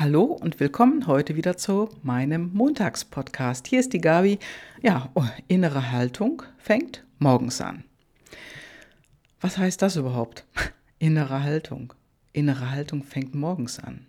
Hallo 0.00 0.22
und 0.22 0.60
willkommen 0.60 1.06
heute 1.06 1.36
wieder 1.36 1.58
zu 1.58 1.90
meinem 2.02 2.54
Montagspodcast. 2.54 3.66
Hier 3.66 3.80
ist 3.80 3.92
die 3.92 4.00
Gabi. 4.00 4.38
Ja, 4.80 5.10
oh, 5.12 5.26
innere 5.46 5.92
Haltung 5.92 6.42
fängt 6.56 7.04
morgens 7.18 7.60
an. 7.60 7.84
Was 9.42 9.58
heißt 9.58 9.82
das 9.82 9.96
überhaupt? 9.96 10.46
innere 10.98 11.42
Haltung. 11.42 11.92
Innere 12.32 12.70
Haltung 12.70 13.02
fängt 13.02 13.34
morgens 13.34 13.78
an. 13.78 14.06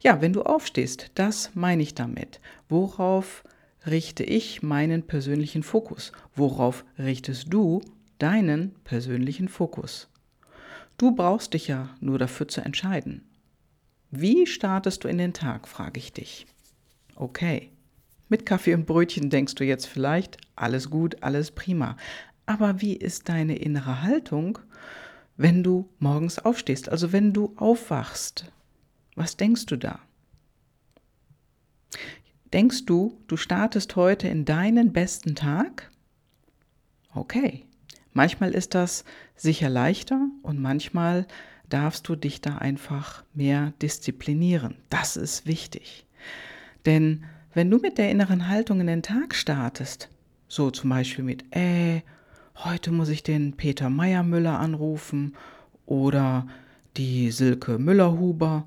Ja, 0.00 0.22
wenn 0.22 0.32
du 0.32 0.40
aufstehst, 0.40 1.10
das 1.16 1.50
meine 1.52 1.82
ich 1.82 1.94
damit. 1.94 2.40
Worauf 2.70 3.44
richte 3.86 4.24
ich 4.24 4.62
meinen 4.62 5.02
persönlichen 5.02 5.62
Fokus? 5.62 6.12
Worauf 6.34 6.82
richtest 6.98 7.52
du 7.52 7.82
deinen 8.18 8.74
persönlichen 8.84 9.48
Fokus? 9.48 10.08
Du 10.96 11.14
brauchst 11.14 11.52
dich 11.52 11.68
ja 11.68 11.90
nur 12.00 12.18
dafür 12.18 12.48
zu 12.48 12.62
entscheiden. 12.62 13.29
Wie 14.10 14.46
startest 14.46 15.04
du 15.04 15.08
in 15.08 15.18
den 15.18 15.32
Tag, 15.32 15.68
frage 15.68 15.98
ich 15.98 16.12
dich. 16.12 16.46
Okay. 17.14 17.70
Mit 18.28 18.46
Kaffee 18.46 18.74
und 18.74 18.86
Brötchen 18.86 19.30
denkst 19.30 19.54
du 19.54 19.64
jetzt 19.64 19.86
vielleicht, 19.86 20.36
alles 20.56 20.90
gut, 20.90 21.22
alles 21.22 21.50
prima. 21.50 21.96
Aber 22.46 22.80
wie 22.80 22.94
ist 22.96 23.28
deine 23.28 23.56
innere 23.56 24.02
Haltung, 24.02 24.58
wenn 25.36 25.62
du 25.62 25.88
morgens 25.98 26.38
aufstehst, 26.38 26.88
also 26.88 27.12
wenn 27.12 27.32
du 27.32 27.54
aufwachst? 27.56 28.50
Was 29.14 29.36
denkst 29.36 29.66
du 29.66 29.76
da? 29.76 30.00
Denkst 32.52 32.86
du, 32.86 33.16
du 33.28 33.36
startest 33.36 33.94
heute 33.94 34.26
in 34.26 34.44
deinen 34.44 34.92
besten 34.92 35.36
Tag? 35.36 35.90
Okay. 37.14 37.64
Manchmal 38.12 38.52
ist 38.54 38.74
das 38.74 39.04
sicher 39.36 39.68
leichter 39.68 40.28
und 40.42 40.60
manchmal 40.60 41.26
darfst 41.72 42.08
du 42.08 42.16
dich 42.16 42.40
da 42.40 42.56
einfach 42.56 43.24
mehr 43.34 43.72
disziplinieren. 43.80 44.76
Das 44.90 45.16
ist 45.16 45.46
wichtig. 45.46 46.06
Denn 46.86 47.24
wenn 47.54 47.70
du 47.70 47.78
mit 47.78 47.98
der 47.98 48.10
inneren 48.10 48.48
Haltung 48.48 48.80
in 48.80 48.86
den 48.86 49.02
Tag 49.02 49.34
startest, 49.34 50.08
so 50.48 50.70
zum 50.70 50.90
Beispiel 50.90 51.24
mit, 51.24 51.44
äh, 51.54 52.02
heute 52.56 52.90
muss 52.92 53.08
ich 53.08 53.22
den 53.22 53.56
Peter 53.56 53.90
Meyer-Müller 53.90 54.58
anrufen 54.58 55.36
oder 55.86 56.46
die 56.96 57.30
Silke 57.30 57.78
Müller-Huber, 57.78 58.66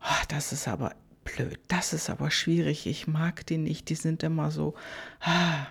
ach, 0.00 0.24
das 0.26 0.52
ist 0.52 0.68
aber 0.68 0.94
blöd, 1.24 1.58
das 1.68 1.92
ist 1.92 2.10
aber 2.10 2.30
schwierig, 2.30 2.86
ich 2.86 3.06
mag 3.06 3.46
die 3.46 3.58
nicht, 3.58 3.88
die 3.88 3.94
sind 3.94 4.22
immer 4.22 4.50
so, 4.50 4.74
ah. 5.20 5.66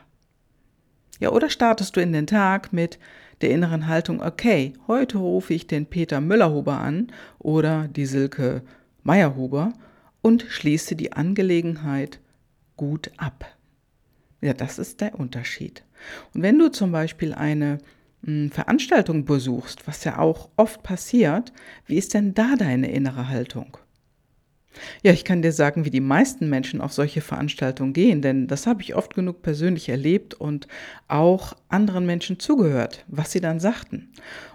Ja, 1.20 1.30
oder 1.30 1.50
startest 1.50 1.96
du 1.96 2.02
in 2.02 2.12
den 2.12 2.28
Tag 2.28 2.74
mit, 2.74 3.00
der 3.44 3.52
inneren 3.52 3.88
Haltung, 3.88 4.22
okay, 4.22 4.74
heute 4.88 5.18
rufe 5.18 5.54
ich 5.54 5.68
den 5.68 5.86
Peter 5.86 6.22
Müllerhuber 6.22 6.80
an 6.80 7.12
oder 7.40 7.88
die 7.88 8.06
Silke 8.06 8.64
Meyerhuber 9.04 9.74
und 10.22 10.46
schließe 10.48 10.96
die 10.96 11.12
Angelegenheit 11.12 12.20
gut 12.78 13.12
ab. 13.18 13.46
Ja, 14.42 14.54
das 14.54 14.80
ist 14.80 15.02
der 15.02 15.20
Unterschied. 15.20 15.84
Und 16.34 16.42
wenn 16.42 16.58
du 16.58 16.70
zum 16.72 16.92
Beispiel 16.92 17.34
eine 17.34 17.80
hm, 18.24 18.50
Veranstaltung 18.50 19.26
besuchst, 19.26 19.88
was 19.88 20.04
ja 20.06 20.20
auch 20.20 20.50
oft 20.56 20.82
passiert, 20.82 21.52
wie 21.86 21.98
ist 21.98 22.14
denn 22.14 22.34
da 22.34 22.56
deine 22.58 22.92
innere 22.92 23.28
Haltung? 23.30 23.78
Ja, 25.04 25.12
ich 25.12 25.24
kann 25.24 25.42
dir 25.42 25.52
sagen, 25.52 25.86
wie 25.86 25.90
die 25.90 26.00
meisten 26.00 26.50
Menschen 26.50 26.82
auf 26.82 26.94
solche 26.94 27.22
Veranstaltungen 27.22 27.94
gehen, 27.94 28.22
denn 28.22 28.48
das 28.48 28.68
habe 28.68 28.82
ich 28.82 28.96
oft 28.96 29.14
genug 29.14 29.42
persönlich 29.42 29.90
erlebt 29.90 30.34
und 30.34 30.68
auch 31.08 31.54
anderen 31.70 32.06
Menschen 32.06 32.40
zugehört, 32.40 33.06
was 33.08 33.32
sie 33.32 33.42
dann 33.42 33.60
sagten. 33.60 34.12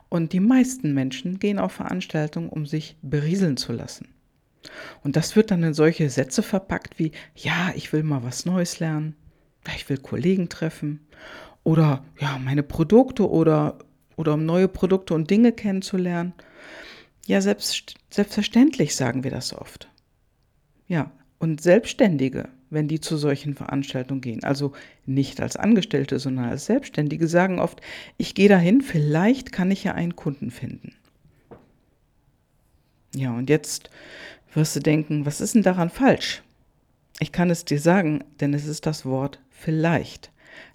Und 0.08 0.32
die 0.32 0.40
meisten 0.40 0.94
Menschen 0.94 1.38
gehen 1.38 1.58
auf 1.58 1.72
Veranstaltungen, 1.72 2.48
um 2.48 2.66
sich 2.66 2.96
berieseln 3.02 3.56
zu 3.56 3.72
lassen. 3.72 4.08
Und 5.02 5.16
das 5.16 5.36
wird 5.36 5.50
dann 5.50 5.62
in 5.62 5.74
solche 5.74 6.10
Sätze 6.10 6.42
verpackt 6.42 6.98
wie, 6.98 7.12
ja, 7.34 7.72
ich 7.74 7.92
will 7.92 8.02
mal 8.02 8.22
was 8.22 8.44
Neues 8.44 8.80
lernen, 8.80 9.14
ich 9.76 9.88
will 9.88 9.98
Kollegen 9.98 10.48
treffen 10.48 11.06
oder 11.62 12.04
ja, 12.18 12.38
meine 12.38 12.62
Produkte 12.62 13.28
oder, 13.28 13.78
oder 14.16 14.34
um 14.34 14.46
neue 14.46 14.68
Produkte 14.68 15.14
und 15.14 15.30
Dinge 15.30 15.52
kennenzulernen. 15.52 16.32
Ja, 17.26 17.40
selbst, 17.42 17.94
selbstverständlich 18.10 18.96
sagen 18.96 19.22
wir 19.22 19.30
das 19.30 19.52
oft. 19.52 19.90
Ja, 20.88 21.12
und 21.38 21.60
Selbstständige, 21.60 22.48
wenn 22.70 22.88
die 22.88 23.00
zu 23.00 23.16
solchen 23.16 23.54
Veranstaltungen 23.54 24.20
gehen, 24.20 24.42
also 24.42 24.72
nicht 25.06 25.40
als 25.40 25.56
Angestellte, 25.56 26.18
sondern 26.18 26.46
als 26.46 26.66
Selbstständige, 26.66 27.28
sagen 27.28 27.60
oft, 27.60 27.80
ich 28.16 28.34
gehe 28.34 28.48
dahin, 28.48 28.80
vielleicht 28.80 29.52
kann 29.52 29.70
ich 29.70 29.84
ja 29.84 29.92
einen 29.94 30.16
Kunden 30.16 30.50
finden. 30.50 30.94
Ja, 33.14 33.32
und 33.32 33.48
jetzt 33.48 33.90
wirst 34.52 34.76
du 34.76 34.80
denken, 34.80 35.24
was 35.24 35.40
ist 35.40 35.54
denn 35.54 35.62
daran 35.62 35.90
falsch? 35.90 36.42
Ich 37.20 37.32
kann 37.32 37.50
es 37.50 37.64
dir 37.64 37.80
sagen, 37.80 38.24
denn 38.40 38.54
es 38.54 38.66
ist 38.66 38.86
das 38.86 39.04
Wort 39.04 39.40
vielleicht. 39.50 40.30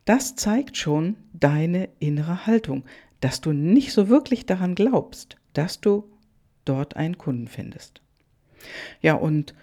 Das 0.06 0.36
zeigt 0.36 0.78
schon 0.78 1.16
deine 1.34 1.90
innere 2.00 2.46
Haltung, 2.46 2.84
dass 3.22 3.42
du 3.42 3.54
nicht 3.54 3.94
so 3.94 4.10
wirklich 4.10 4.46
daran 4.46 4.76
glaubst, 4.76 5.38
dass 5.54 5.80
du 5.80 6.10
dort 6.66 6.98
einen 6.98 7.18
Kunden 7.18 7.48
findest. 7.48 8.02
Ja, 9.02 9.14
und 9.14 9.54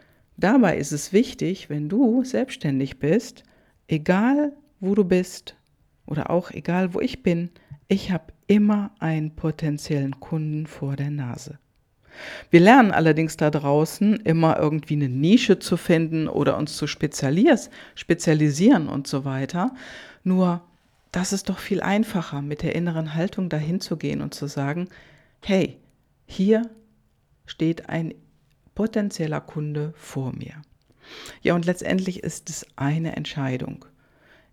Dabei 0.40 0.78
ist 0.78 0.92
es 0.92 1.12
wichtig, 1.12 1.68
wenn 1.68 1.90
du 1.90 2.24
selbstständig 2.24 2.98
bist, 2.98 3.42
egal 3.88 4.54
wo 4.80 4.94
du 4.94 5.04
bist 5.04 5.54
oder 6.06 6.30
auch 6.30 6.50
egal 6.50 6.94
wo 6.94 7.00
ich 7.00 7.22
bin, 7.22 7.50
ich 7.88 8.10
habe 8.10 8.32
immer 8.46 8.90
einen 9.00 9.36
potenziellen 9.36 10.18
Kunden 10.18 10.66
vor 10.66 10.96
der 10.96 11.10
Nase. 11.10 11.58
Wir 12.48 12.60
lernen 12.60 12.90
allerdings 12.90 13.36
da 13.36 13.50
draußen 13.50 14.16
immer 14.20 14.58
irgendwie 14.58 14.94
eine 14.94 15.10
Nische 15.10 15.58
zu 15.58 15.76
finden 15.76 16.26
oder 16.26 16.56
uns 16.56 16.74
zu 16.74 16.86
spezialisieren 16.86 18.88
und 18.88 19.06
so 19.06 19.26
weiter. 19.26 19.74
Nur 20.24 20.62
das 21.12 21.34
ist 21.34 21.50
doch 21.50 21.58
viel 21.58 21.82
einfacher, 21.82 22.40
mit 22.40 22.62
der 22.62 22.74
inneren 22.74 23.14
Haltung 23.14 23.50
dahin 23.50 23.82
zu 23.82 23.98
gehen 23.98 24.22
und 24.22 24.32
zu 24.32 24.46
sagen, 24.46 24.88
hey, 25.42 25.76
hier 26.24 26.62
steht 27.44 27.90
ein 27.90 28.14
potenzieller 28.74 29.40
Kunde 29.40 29.92
vor 29.96 30.32
mir. 30.32 30.62
Ja, 31.42 31.54
und 31.54 31.66
letztendlich 31.66 32.22
ist 32.22 32.50
es 32.50 32.66
eine 32.76 33.16
Entscheidung. 33.16 33.84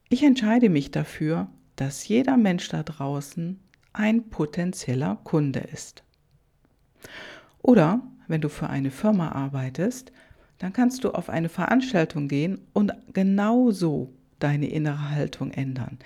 Ich 0.09 0.23
entscheide 0.23 0.69
mich 0.69 0.91
dafür, 0.91 1.49
dass 1.75 2.07
jeder 2.07 2.37
Mensch 2.37 2.69
da 2.69 2.83
draußen 2.83 3.59
ein 3.93 4.29
potenzieller 4.29 5.17
Kunde 5.23 5.59
ist. 5.59 6.03
Oder 7.61 8.01
wenn 8.27 8.41
du 8.41 8.49
für 8.49 8.69
eine 8.69 8.91
Firma 8.91 9.31
arbeitest, 9.31 10.11
dann 10.59 10.73
kannst 10.73 11.03
du 11.03 11.11
auf 11.11 11.29
eine 11.29 11.49
Veranstaltung 11.49 12.27
gehen 12.27 12.61
und 12.73 12.91
genauso 13.13 14.13
deine 14.39 14.67
innere 14.69 15.11
Haltung 15.11 15.51
ändern. 15.51 15.97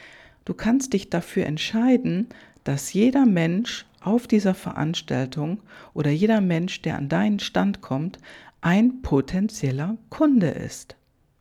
Du 0.45 0.53
kannst 0.53 0.93
dich 0.93 1.09
dafür 1.09 1.45
entscheiden, 1.45 2.28
dass 2.63 2.93
jeder 2.93 3.25
Mensch 3.25 3.85
auf 4.01 4.28
dieser 4.28 4.53
Veranstaltung 4.53 5.62
oder 5.94 6.12
jeder 6.12 6.41
Mensch, 6.41 6.81
der 6.81 6.97
an 6.97 7.09
deinen 7.09 7.39
Stand 7.39 7.81
kommt, 7.81 8.19
ein 8.62 9.01
potenzieller 9.01 9.97
Kunde 10.09 10.50
ist. 10.50 10.95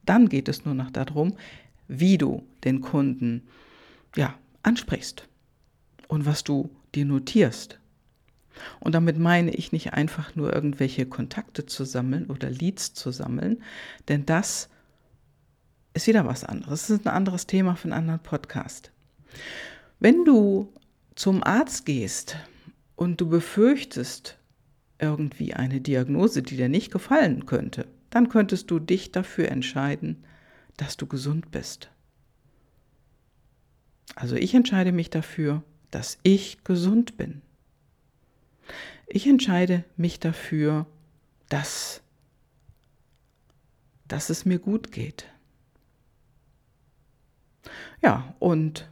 Dann 0.06 0.28
geht 0.28 0.48
es 0.48 0.64
nur 0.64 0.74
noch 0.74 0.90
darum, 0.90 1.34
wie 1.88 2.18
du 2.18 2.42
den 2.64 2.80
Kunden 2.80 3.42
ja, 4.16 4.34
ansprichst 4.62 5.26
und 6.08 6.26
was 6.26 6.44
du 6.44 6.70
dir 6.94 7.04
notierst. 7.04 7.78
Und 8.80 8.94
damit 8.94 9.18
meine 9.18 9.52
ich 9.52 9.72
nicht 9.72 9.94
einfach 9.94 10.34
nur 10.36 10.52
irgendwelche 10.52 11.06
Kontakte 11.06 11.66
zu 11.66 11.84
sammeln 11.84 12.26
oder 12.26 12.50
Leads 12.50 12.94
zu 12.94 13.10
sammeln, 13.10 13.62
denn 14.08 14.26
das 14.26 14.68
ist 15.94 16.06
wieder 16.06 16.26
was 16.26 16.44
anderes. 16.44 16.86
Das 16.86 16.90
ist 16.90 17.06
ein 17.06 17.14
anderes 17.14 17.46
Thema 17.46 17.74
für 17.74 17.84
einen 17.84 17.92
anderen 17.94 18.20
Podcast. 18.20 18.90
Wenn 19.98 20.24
du 20.24 20.72
zum 21.14 21.42
Arzt 21.42 21.86
gehst 21.86 22.36
und 23.00 23.18
du 23.18 23.30
befürchtest 23.30 24.36
irgendwie 24.98 25.54
eine 25.54 25.80
Diagnose, 25.80 26.42
die 26.42 26.58
dir 26.58 26.68
nicht 26.68 26.90
gefallen 26.90 27.46
könnte, 27.46 27.86
dann 28.10 28.28
könntest 28.28 28.70
du 28.70 28.78
dich 28.78 29.10
dafür 29.10 29.48
entscheiden, 29.48 30.22
dass 30.76 30.98
du 30.98 31.06
gesund 31.06 31.50
bist. 31.50 31.90
Also 34.16 34.36
ich 34.36 34.52
entscheide 34.52 34.92
mich 34.92 35.08
dafür, 35.08 35.62
dass 35.90 36.18
ich 36.24 36.62
gesund 36.62 37.16
bin. 37.16 37.40
Ich 39.06 39.26
entscheide 39.26 39.82
mich 39.96 40.20
dafür, 40.20 40.84
dass, 41.48 42.02
dass 44.08 44.28
es 44.28 44.44
mir 44.44 44.58
gut 44.58 44.92
geht. 44.92 45.26
Ja, 48.02 48.34
und 48.40 48.90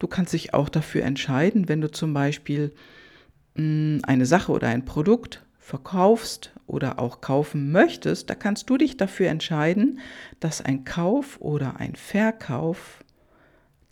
Du 0.00 0.08
kannst 0.08 0.32
dich 0.32 0.52
auch 0.54 0.68
dafür 0.68 1.04
entscheiden, 1.04 1.68
wenn 1.68 1.80
du 1.80 1.90
zum 1.90 2.12
Beispiel 2.12 2.72
mm, 3.54 3.98
eine 4.02 4.26
Sache 4.26 4.50
oder 4.50 4.66
ein 4.68 4.84
Produkt 4.84 5.44
verkaufst 5.58 6.52
oder 6.66 6.98
auch 6.98 7.20
kaufen 7.20 7.70
möchtest, 7.70 8.28
da 8.28 8.34
kannst 8.34 8.68
du 8.70 8.76
dich 8.76 8.96
dafür 8.96 9.28
entscheiden, 9.28 10.00
dass 10.40 10.60
ein 10.64 10.84
Kauf 10.84 11.40
oder 11.40 11.78
ein 11.78 11.94
Verkauf 11.94 13.04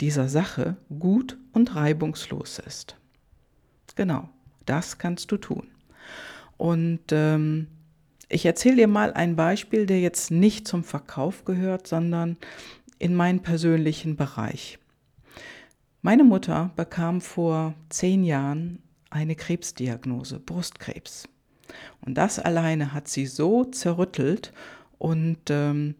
dieser 0.01 0.27
Sache 0.27 0.77
gut 0.99 1.37
und 1.53 1.75
reibungslos 1.75 2.59
ist. 2.59 2.97
Genau, 3.95 4.29
das 4.65 4.97
kannst 4.97 5.31
du 5.31 5.37
tun. 5.37 5.67
Und 6.57 7.01
ähm, 7.11 7.67
Ich 8.29 8.45
erzähle 8.45 8.75
dir 8.77 8.87
mal 8.87 9.13
ein 9.13 9.35
Beispiel, 9.35 9.85
der 9.85 10.01
jetzt 10.01 10.31
nicht 10.31 10.67
zum 10.67 10.83
Verkauf 10.83 11.45
gehört, 11.45 11.87
sondern 11.87 12.37
in 12.99 13.15
meinen 13.15 13.41
persönlichen 13.41 14.15
Bereich. 14.15 14.79
Meine 16.01 16.23
Mutter 16.23 16.71
bekam 16.77 17.19
vor 17.19 17.73
zehn 17.89 18.23
Jahren 18.23 18.81
eine 19.09 19.35
Krebsdiagnose, 19.35 20.39
Brustkrebs. 20.39 21.27
Und 22.01 22.15
das 22.15 22.39
alleine 22.39 22.93
hat 22.93 23.09
sie 23.09 23.25
so 23.25 23.65
zerrüttelt 23.65 24.53
und 24.97 25.39
ähm, 25.49 25.95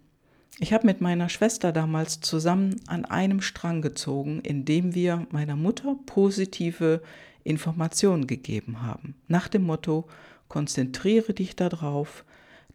ich 0.61 0.73
habe 0.73 0.85
mit 0.85 0.99
meiner 0.99 1.29
Schwester 1.29 1.71
damals 1.71 2.21
zusammen 2.21 2.81
an 2.87 3.05
einem 3.05 3.41
Strang 3.41 3.81
gezogen, 3.81 4.39
indem 4.41 4.93
wir 4.93 5.27
meiner 5.31 5.55
Mutter 5.55 5.95
positive 6.05 7.01
Informationen 7.43 8.27
gegeben 8.27 8.81
haben. 8.81 9.15
Nach 9.27 9.47
dem 9.47 9.63
Motto, 9.63 10.07
konzentriere 10.49 11.33
dich 11.33 11.55
darauf, 11.55 12.25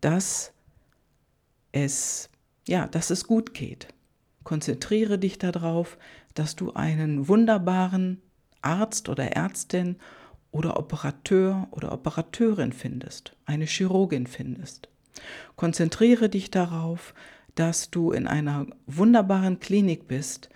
dass 0.00 0.52
es, 1.72 2.30
ja, 2.66 2.86
dass 2.86 3.10
es 3.10 3.26
gut 3.26 3.52
geht. 3.52 3.88
Konzentriere 4.44 5.18
dich 5.18 5.38
darauf, 5.38 5.98
dass 6.34 6.54
du 6.56 6.72
einen 6.74 7.28
wunderbaren 7.28 8.20
Arzt 8.62 9.08
oder 9.08 9.32
Ärztin 9.32 9.96
oder 10.50 10.78
Operateur 10.78 11.66
oder 11.70 11.92
Operateurin 11.92 12.72
findest, 12.72 13.34
eine 13.46 13.64
Chirurgin 13.64 14.26
findest. 14.26 14.88
Konzentriere 15.56 16.28
dich 16.28 16.50
darauf, 16.50 17.14
dass 17.54 17.90
du 17.90 18.12
in 18.12 18.26
einer 18.26 18.66
wunderbaren 18.86 19.60
Klinik 19.60 20.08
bist 20.08 20.48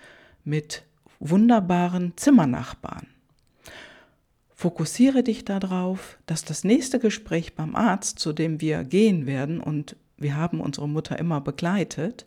mit 0.43 0.83
wunderbaren 1.19 2.13
Zimmernachbarn. 2.15 3.07
Fokussiere 4.53 5.23
dich 5.23 5.45
darauf, 5.45 6.17
dass 6.25 6.43
das 6.43 6.63
nächste 6.63 6.99
Gespräch 6.99 7.55
beim 7.55 7.75
Arzt, 7.75 8.19
zu 8.19 8.33
dem 8.33 8.59
wir 8.59 8.83
gehen 8.83 9.25
werden, 9.25 9.61
und 9.61 9.95
wir 10.17 10.35
haben 10.35 10.59
unsere 10.59 10.89
Mutter 10.89 11.17
immer 11.17 11.39
begleitet, 11.39 12.25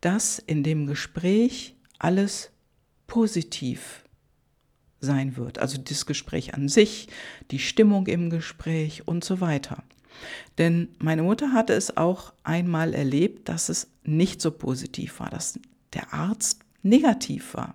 dass 0.00 0.38
in 0.38 0.62
dem 0.62 0.86
Gespräch 0.86 1.74
alles 1.98 2.50
positiv 3.06 4.04
sein 5.00 5.36
wird. 5.36 5.58
Also 5.58 5.78
das 5.78 6.06
Gespräch 6.06 6.54
an 6.54 6.68
sich, 6.68 7.08
die 7.50 7.58
Stimmung 7.58 8.06
im 8.06 8.30
Gespräch 8.30 9.06
und 9.06 9.24
so 9.24 9.40
weiter. 9.40 9.82
Denn 10.58 10.88
meine 10.98 11.22
Mutter 11.22 11.52
hatte 11.52 11.72
es 11.72 11.96
auch 11.96 12.32
einmal 12.42 12.94
erlebt, 12.94 13.48
dass 13.48 13.68
es 13.68 13.88
nicht 14.04 14.40
so 14.40 14.50
positiv 14.50 15.20
war, 15.20 15.30
dass 15.30 15.58
der 15.94 16.12
Arzt 16.12 16.60
negativ 16.82 17.54
war. 17.54 17.74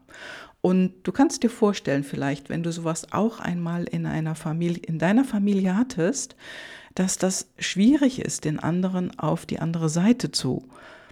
Und 0.61 0.93
du 1.03 1.11
kannst 1.11 1.43
dir 1.43 1.49
vorstellen, 1.49 2.03
vielleicht, 2.03 2.49
wenn 2.49 2.63
du 2.63 2.71
sowas 2.71 3.11
auch 3.11 3.39
einmal 3.39 3.83
in 3.83 4.05
einer 4.05 4.35
Familie, 4.35 4.81
in 4.83 4.97
deiner 4.97 5.25
Familie 5.25 5.75
hattest, 5.75 6.35
dass 6.95 7.17
das 7.17 7.47
schwierig 7.57 8.19
ist, 8.19 8.45
den 8.45 8.59
anderen 8.59 9.17
auf 9.19 9.45
die 9.45 9.59
andere 9.59 9.89
Seite 9.89 10.31
zu 10.31 10.67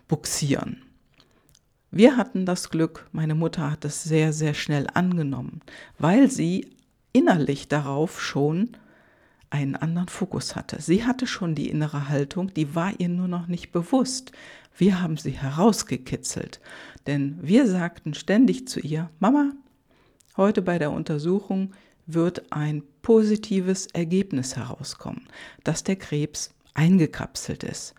buxieren. 0.07 0.81
Wir 1.93 2.15
hatten 2.15 2.45
das 2.45 2.69
Glück, 2.69 3.09
meine 3.11 3.35
Mutter 3.35 3.69
hat 3.69 3.83
es 3.83 4.01
sehr, 4.03 4.31
sehr 4.31 4.53
schnell 4.53 4.88
angenommen, 4.93 5.59
weil 5.99 6.31
sie 6.31 6.71
innerlich 7.11 7.67
darauf 7.67 8.21
schon 8.21 8.77
einen 9.49 9.75
anderen 9.75 10.07
Fokus 10.07 10.55
hatte. 10.55 10.81
Sie 10.81 11.03
hatte 11.03 11.27
schon 11.27 11.53
die 11.53 11.69
innere 11.69 12.07
Haltung, 12.07 12.53
die 12.53 12.75
war 12.75 12.93
ihr 12.97 13.09
nur 13.09 13.27
noch 13.27 13.47
nicht 13.47 13.73
bewusst. 13.73 14.31
Wir 14.77 15.01
haben 15.01 15.17
sie 15.17 15.31
herausgekitzelt, 15.31 16.61
denn 17.07 17.38
wir 17.41 17.67
sagten 17.67 18.13
ständig 18.13 18.69
zu 18.69 18.79
ihr, 18.79 19.09
Mama, 19.19 19.51
heute 20.38 20.61
bei 20.61 20.79
der 20.79 20.91
Untersuchung 20.91 21.73
wird 22.05 22.53
ein 22.53 22.83
positives 23.01 23.88
Ergebnis 23.88 24.55
herauskommen, 24.55 25.27
dass 25.65 25.83
der 25.83 25.97
Krebs 25.97 26.53
eingekapselt 26.73 27.65
ist. 27.65 27.95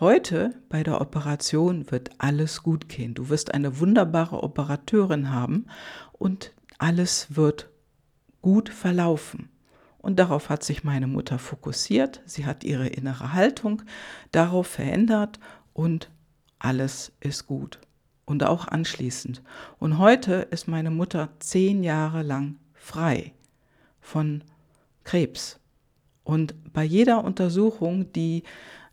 Heute 0.00 0.56
bei 0.68 0.82
der 0.82 1.00
Operation 1.00 1.88
wird 1.92 2.10
alles 2.18 2.64
gut 2.64 2.88
gehen. 2.88 3.14
Du 3.14 3.28
wirst 3.28 3.54
eine 3.54 3.78
wunderbare 3.78 4.42
Operateurin 4.42 5.30
haben 5.30 5.66
und 6.12 6.52
alles 6.78 7.28
wird 7.36 7.70
gut 8.42 8.70
verlaufen. 8.70 9.50
Und 9.98 10.18
darauf 10.18 10.48
hat 10.48 10.64
sich 10.64 10.82
meine 10.82 11.06
Mutter 11.06 11.38
fokussiert. 11.38 12.22
Sie 12.26 12.44
hat 12.44 12.64
ihre 12.64 12.88
innere 12.88 13.34
Haltung 13.34 13.82
darauf 14.32 14.66
verändert 14.66 15.38
und 15.72 16.10
alles 16.58 17.12
ist 17.20 17.46
gut. 17.46 17.78
Und 18.24 18.42
auch 18.42 18.66
anschließend. 18.66 19.42
Und 19.78 19.98
heute 19.98 20.48
ist 20.50 20.66
meine 20.66 20.90
Mutter 20.90 21.28
zehn 21.38 21.84
Jahre 21.84 22.22
lang 22.22 22.56
frei 22.72 23.32
von 24.00 24.42
Krebs. 25.04 25.60
Und 26.24 26.72
bei 26.72 26.82
jeder 26.82 27.22
Untersuchung, 27.22 28.12
die 28.12 28.42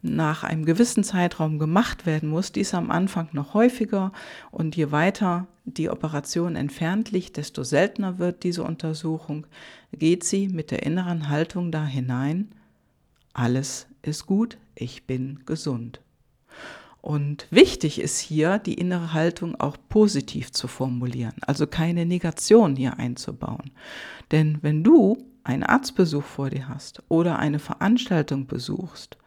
nach 0.02 0.44
einem 0.44 0.66
gewissen 0.66 1.04
Zeitraum 1.04 1.60
gemacht 1.60 2.06
werden 2.06 2.30
muss, 2.30 2.52
dies 2.52 2.74
am 2.74 2.90
Anfang 2.92 3.30
noch 3.34 3.54
häufiger 3.54 4.12
und 4.52 4.76
je 4.76 4.92
weiter 4.92 5.48
die 5.66 5.90
Operation 5.90 6.56
entfernt 6.56 7.12
liegt, 7.12 7.38
desto 7.38 7.64
seltener 7.64 8.18
wird 8.18 8.44
diese 8.44 8.64
Untersuchung, 8.64 9.46
geht 9.94 10.24
sie 10.24 10.48
mit 10.48 10.72
der 10.72 10.84
inneren 10.84 11.30
Haltung 11.30 11.72
da 11.72 11.86
hinein, 11.86 12.50
alles 13.34 13.88
ist 14.02 14.26
gut, 14.26 14.58
ich 14.76 15.06
bin 15.06 15.42
gesund. 15.46 16.02
Und 17.02 17.48
wichtig 17.50 18.00
ist 18.00 18.20
hier, 18.20 18.60
die 18.60 18.76
innere 18.76 19.14
Haltung 19.14 19.60
auch 19.60 19.78
positiv 19.90 20.52
zu 20.52 20.68
formulieren, 20.68 21.34
also 21.42 21.66
keine 21.66 22.06
Negation 22.06 22.76
hier 22.76 23.00
einzubauen. 23.00 23.72
Denn 24.32 24.60
wenn 24.62 24.84
du 24.84 25.18
einen 25.44 25.64
Arztbesuch 25.64 26.24
vor 26.24 26.52
dir 26.52 26.68
hast 26.68 27.02
oder 27.10 27.40
eine 27.40 27.58
Veranstaltung 27.58 28.46
besuchst 28.46 29.18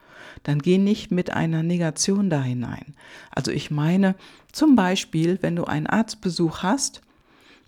dann 0.43 0.59
geh 0.61 0.79
nicht 0.79 1.11
mit 1.11 1.31
einer 1.31 1.63
Negation 1.63 2.31
da 2.31 2.43
hinein. 2.43 2.95
Also 3.31 3.51
ich 3.51 3.71
meine 3.71 4.15
zum 4.53 4.77
Beispiel, 4.77 5.39
wenn 5.41 5.57
du 5.57 5.65
einen 5.65 5.87
Arztbesuch 5.87 6.63
hast, 6.63 7.01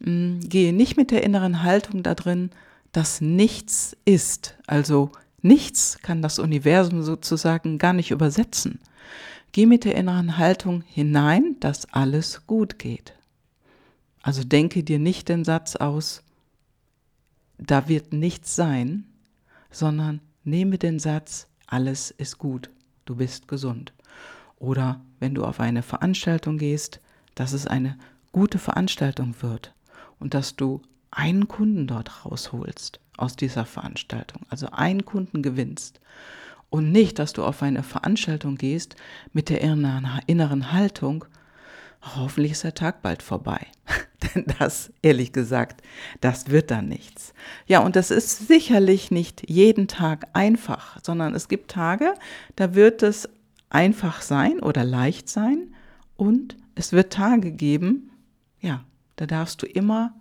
mm, 0.01 0.41
gehe 0.41 0.73
nicht 0.73 0.97
mit 0.97 1.11
der 1.11 1.23
inneren 1.23 1.63
Haltung 1.63 2.03
da 2.03 2.15
drin, 2.15 2.51
dass 2.93 3.21
nichts 3.21 3.97
ist. 4.05 4.57
Also 4.67 5.11
nichts 5.43 5.99
kann 6.03 6.23
das 6.23 6.39
Universum 6.39 7.03
sozusagen 7.03 7.79
gar 7.79 7.93
nicht 7.93 8.11
übersetzen. 8.11 8.81
Geh 9.53 9.67
mit 9.67 9.85
der 9.85 9.95
inneren 9.95 10.39
Haltung 10.39 10.83
hinein, 10.87 11.57
dass 11.61 11.93
alles 11.93 12.47
gut 12.47 12.79
geht. 12.79 13.15
Also 14.23 14.45
denke 14.45 14.83
dir 14.83 14.99
nicht 14.99 15.29
den 15.29 15.45
Satz 15.45 15.77
aus, 15.77 16.23
da 17.59 17.89
wird 17.89 18.13
nichts 18.13 18.57
sein, 18.57 19.05
sondern 19.71 20.21
nehme 20.45 20.79
den 20.79 20.99
Satz, 20.99 21.47
alles 21.67 22.11
ist 22.11 22.39
gut, 22.39 22.71
du 23.05 23.17
bist 23.17 23.49
gesund. 23.49 23.93
Oder 24.59 25.01
wenn 25.21 25.35
du 25.35 25.45
auf 25.45 25.61
eine 25.61 25.83
Veranstaltung 25.83 26.59
gehst, 26.59 27.01
dass 27.35 27.53
es 27.53 27.67
eine 27.67 27.99
gute 28.33 28.59
Veranstaltung 28.59 29.35
wird 29.41 29.75
und 30.19 30.35
dass 30.35 30.57
du 30.57 30.83
einen 31.11 31.49
Kunden 31.49 31.87
dort 31.87 32.25
rausholst 32.25 33.01
aus 33.17 33.37
dieser 33.37 33.65
Veranstaltung, 33.65 34.43
also 34.49 34.69
einen 34.71 35.05
Kunden 35.05 35.43
gewinnst. 35.43 36.01
Und 36.69 36.91
nicht, 36.91 37.19
dass 37.19 37.33
du 37.33 37.45
auf 37.45 37.63
eine 37.63 37.83
Veranstaltung 37.83 38.57
gehst 38.57 38.97
mit 39.33 39.49
der 39.49 39.61
inneren 39.61 40.73
Haltung, 40.73 41.25
hoffentlich 42.03 42.53
ist 42.53 42.65
der 42.65 42.75
Tag 42.75 43.03
bald 43.03 43.23
vorbei. 43.23 43.67
Denn 44.35 44.47
das, 44.59 44.93
ehrlich 45.03 45.33
gesagt, 45.33 45.83
das 46.21 46.49
wird 46.51 46.71
dann 46.71 46.89
nichts. 46.89 47.35
Ja, 47.67 47.81
und 47.81 47.97
das 47.97 48.11
ist 48.11 48.49
sicherlich 48.49 49.11
nicht 49.11 49.49
jeden 49.49 49.89
Tag 49.89 50.29
einfach, 50.33 50.99
sondern 51.03 51.35
es 51.35 51.49
gibt 51.49 51.71
Tage, 51.71 52.15
da 52.57 52.75
wird 52.75 53.03
es 53.03 53.29
einfach 53.69 54.23
sein 54.23 54.61
oder 54.61 54.85
leicht 54.85 55.29
sein 55.29 55.75
und 56.17 56.57
es 56.75 56.93
wird 56.93 57.13
Tage 57.13 57.53
geben, 57.53 58.11
ja, 58.61 58.85
da 59.17 59.27
darfst 59.27 59.63
du 59.63 59.67
immer 59.67 60.15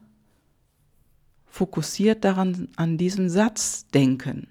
fokussiert 1.46 2.26
daran, 2.26 2.68
an 2.76 2.98
diesen 2.98 3.30
Satz 3.30 3.88
denken, 3.88 4.48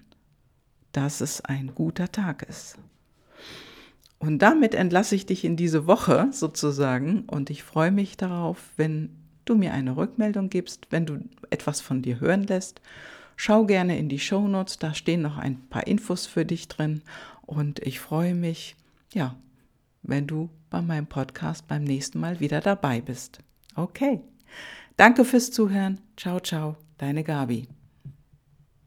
dass 0.91 1.21
es 1.21 1.41
ein 1.41 1.75
guter 1.75 2.11
Tag 2.11 2.43
ist. 2.43 2.77
Und 4.17 4.39
damit 4.39 4.73
entlasse 4.73 5.13
ich 5.13 5.25
dich 5.25 5.43
in 5.43 5.55
diese 5.55 5.85
Woche 5.85 6.29
sozusagen 6.31 7.25
und 7.27 7.49
ich 7.49 7.63
freue 7.63 7.91
mich 7.91 8.17
darauf, 8.17 8.57
wenn 8.77 9.24
du 9.45 9.55
mir 9.55 9.73
eine 9.73 9.95
Rückmeldung 9.95 10.49
gibst, 10.49 10.87
wenn 10.89 11.05
du 11.05 11.19
etwas 11.49 11.81
von 11.81 12.01
dir 12.01 12.19
hören 12.19 12.43
lässt. 12.43 12.81
Schau 13.35 13.65
gerne 13.65 13.97
in 13.97 14.09
die 14.09 14.19
Show 14.19 14.47
Notes, 14.47 14.79
da 14.79 14.93
stehen 14.93 15.21
noch 15.21 15.37
ein 15.37 15.59
paar 15.69 15.87
Infos 15.87 16.25
für 16.25 16.45
dich 16.45 16.67
drin 16.67 17.01
und 17.45 17.79
ich 17.79 17.99
freue 17.99 18.33
mich, 18.33 18.75
ja, 19.13 19.35
wenn 20.03 20.27
du 20.27 20.49
bei 20.69 20.81
meinem 20.81 21.07
Podcast 21.07 21.67
beim 21.67 21.83
nächsten 21.83 22.19
Mal 22.19 22.39
wieder 22.39 22.61
dabei 22.61 23.01
bist. 23.01 23.39
Okay. 23.75 24.21
Danke 24.97 25.25
fürs 25.25 25.51
Zuhören. 25.51 25.99
Ciao, 26.15 26.39
ciao, 26.39 26.77
deine 26.97 27.23
Gabi. 27.23 27.67